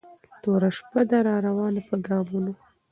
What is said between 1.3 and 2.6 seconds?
روانه په ګامونو